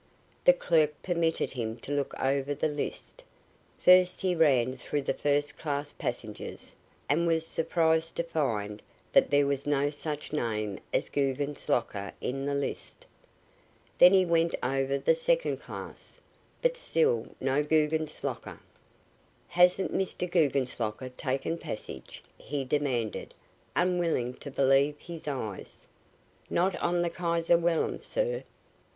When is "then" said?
13.99-14.11